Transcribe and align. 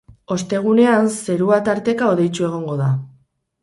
Ostegunean, 0.35 1.11
zerua 1.25 1.61
tarteka 1.71 2.11
hodeitsu 2.15 2.51
egongo 2.53 2.83
da. 2.85 2.93